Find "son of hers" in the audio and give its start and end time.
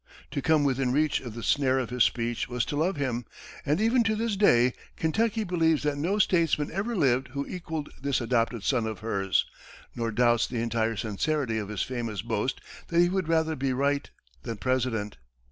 8.63-9.45